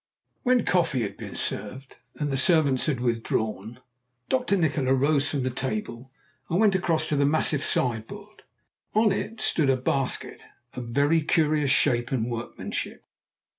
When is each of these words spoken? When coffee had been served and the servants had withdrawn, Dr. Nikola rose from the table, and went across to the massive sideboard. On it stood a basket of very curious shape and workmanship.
When 0.41 0.65
coffee 0.65 1.03
had 1.03 1.15
been 1.15 1.35
served 1.35 1.97
and 2.15 2.31
the 2.31 2.35
servants 2.35 2.87
had 2.87 2.99
withdrawn, 2.99 3.79
Dr. 4.29 4.57
Nikola 4.57 4.95
rose 4.95 5.29
from 5.29 5.43
the 5.43 5.51
table, 5.51 6.11
and 6.49 6.59
went 6.59 6.73
across 6.73 7.07
to 7.09 7.15
the 7.15 7.23
massive 7.23 7.63
sideboard. 7.63 8.41
On 8.95 9.11
it 9.11 9.41
stood 9.41 9.69
a 9.69 9.77
basket 9.77 10.43
of 10.73 10.85
very 10.87 11.21
curious 11.21 11.69
shape 11.69 12.11
and 12.11 12.31
workmanship. 12.31 13.05